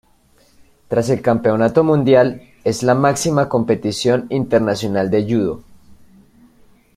[0.87, 5.63] Tras el Campeonato Mundial, es la máxima competición internacional de yudo.